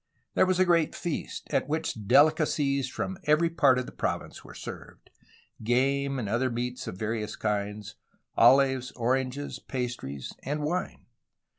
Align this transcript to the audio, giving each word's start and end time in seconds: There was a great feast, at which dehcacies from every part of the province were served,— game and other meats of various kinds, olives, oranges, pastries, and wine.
There 0.33 0.47
was 0.47 0.57
a 0.59 0.65
great 0.65 0.95
feast, 0.95 1.45
at 1.51 1.69
which 1.69 1.93
dehcacies 1.93 2.87
from 2.89 3.19
every 3.25 3.51
part 3.51 3.77
of 3.77 3.85
the 3.85 3.91
province 3.91 4.43
were 4.43 4.55
served,— 4.55 5.11
game 5.63 6.17
and 6.17 6.27
other 6.27 6.49
meats 6.49 6.87
of 6.87 6.97
various 6.97 7.35
kinds, 7.35 7.93
olives, 8.35 8.89
oranges, 8.93 9.59
pastries, 9.59 10.33
and 10.41 10.63
wine. 10.63 11.05